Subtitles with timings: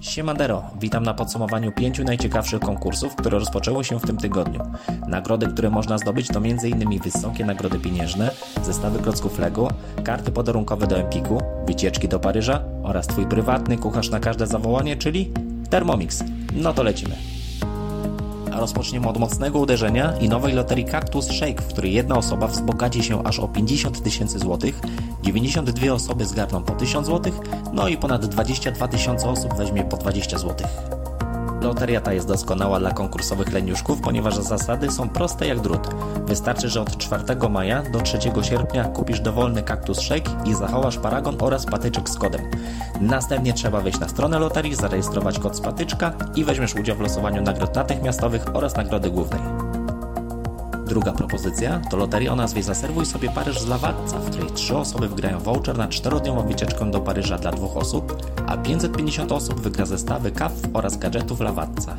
[0.00, 4.60] Siemandero, witam na podsumowaniu pięciu najciekawszych konkursów, które rozpoczęły się w tym tygodniu.
[5.08, 7.00] Nagrody, które można zdobyć to m.in.
[7.00, 8.30] wysokie nagrody pieniężne,
[8.62, 9.68] zestawy klocków Lego,
[10.04, 15.32] karty podarunkowe do Empiku, wycieczki do Paryża oraz Twój prywatny kucharz na każde zawołanie, czyli
[15.70, 16.24] Thermomix.
[16.54, 17.29] No to lecimy.
[18.52, 23.02] A rozpoczniemy od mocnego uderzenia i nowej loterii Cactus Shake, w której jedna osoba wzbogaci
[23.02, 24.80] się aż o 50 tysięcy złotych,
[25.22, 27.34] 92 osoby zgarną po 1000 złotych,
[27.72, 30.99] no i ponad 22 tysiące osób weźmie po 20 złotych.
[31.60, 35.88] Loteria ta jest doskonała dla konkursowych leniuszków, ponieważ zasady są proste jak drut.
[36.26, 41.36] Wystarczy, że od 4 maja do 3 sierpnia kupisz dowolny kaktus shake i zachowasz paragon
[41.40, 42.40] oraz patyczek z kodem.
[43.00, 47.42] Następnie trzeba wejść na stronę loterii, zarejestrować kod z patyczka i weźmiesz udział w losowaniu
[47.42, 49.69] nagród natychmiastowych oraz nagrody głównej.
[50.90, 55.08] Druga propozycja to loteria o nazwie Zaserwuj sobie Paryż z Lawatca, w której trzy osoby
[55.08, 60.30] wygrają voucher na czterodniową wycieczkę do Paryża dla dwóch osób, a 550 osób wygra zestawy
[60.30, 61.96] kaw oraz gadżetów Lawatca.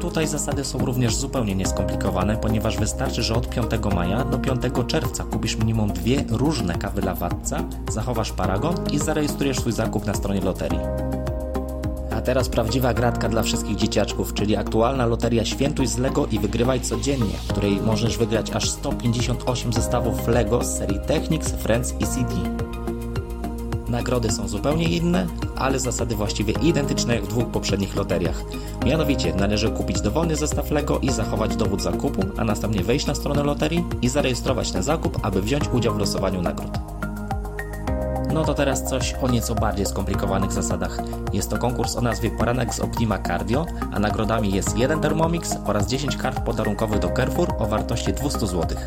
[0.00, 5.24] Tutaj zasady są również zupełnie nieskomplikowane, ponieważ wystarczy, że od 5 maja do 5 czerwca
[5.24, 11.07] kupisz minimum dwie różne kawy Lawatca, zachowasz paragon i zarejestrujesz swój zakup na stronie loterii.
[12.18, 16.80] A teraz prawdziwa gratka dla wszystkich dzieciaczków, czyli aktualna loteria Świętuj z Lego i wygrywaj
[16.80, 22.34] codziennie, w której możesz wygrać aż 158 zestawów Lego z serii Technics, Friends i CD.
[23.88, 28.42] Nagrody są zupełnie inne, ale zasady właściwie identyczne jak w dwóch poprzednich loteriach.
[28.84, 33.42] Mianowicie należy kupić dowolny zestaw Lego i zachować dowód zakupu, a następnie wejść na stronę
[33.42, 36.97] loterii i zarejestrować ten zakup, aby wziąć udział w losowaniu nagród.
[38.38, 40.98] No to teraz coś o nieco bardziej skomplikowanych zasadach.
[41.32, 45.86] Jest to konkurs o nazwie Poranek z Optima Cardio, a nagrodami jest jeden Thermomix oraz
[45.86, 48.78] 10 kart podarunkowych do Carrefour o wartości 200 zł.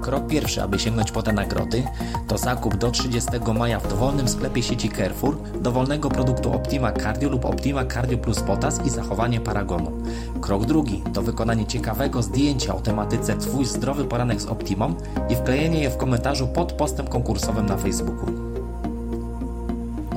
[0.00, 1.82] Krok pierwszy, aby sięgnąć po te nagrody,
[2.28, 7.44] to zakup do 30 maja w dowolnym sklepie sieci Carrefour dowolnego produktu Optima Cardio lub
[7.44, 9.92] Optima Cardio Plus Potas i zachowanie paragonu.
[10.40, 14.94] Krok drugi to wykonanie ciekawego zdjęcia o tematyce Twój zdrowy poranek z Optimą
[15.28, 18.59] i wklejenie je w komentarzu pod postem konkursowym na Facebooku.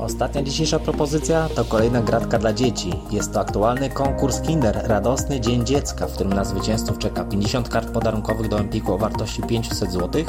[0.04, 2.94] Ostatnia dzisiejsza propozycja to kolejna gratka dla dzieci.
[3.12, 7.90] Jest to aktualny konkurs Kinder Radosny Dzień Dziecka, w którym na zwycięzców czeka 50 kart
[7.90, 10.24] podarunkowych do Empiku o wartości 500 zł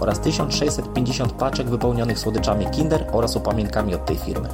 [0.00, 4.48] oraz 1650 paczek wypełnionych słodyczami Kinder oraz upamienkami od tej firmy.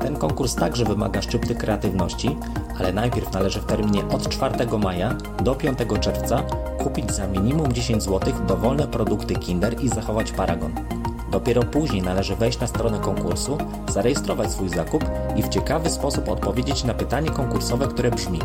[0.00, 2.36] Ten konkurs także wymaga szczypty kreatywności,
[2.78, 6.42] ale najpierw należy w terminie od 4 maja do 5 czerwca
[6.78, 11.01] kupić za minimum 10 zł dowolne produkty Kinder i zachować paragon.
[11.32, 15.04] Dopiero później należy wejść na stronę konkursu, zarejestrować swój zakup
[15.36, 18.38] i w ciekawy sposób odpowiedzieć na pytanie konkursowe, które brzmi: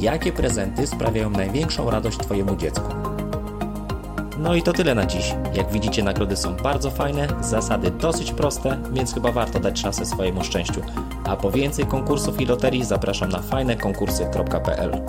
[0.00, 2.86] Jakie prezenty sprawiają największą radość Twojemu dziecku?
[4.38, 5.34] No i to tyle na dziś.
[5.54, 10.44] Jak widzicie, nagrody są bardzo fajne, zasady dosyć proste, więc chyba warto dać szansę swojemu
[10.44, 10.80] szczęściu.
[11.24, 15.00] A po więcej konkursów i loterii zapraszam na fajnekonkursy.pl.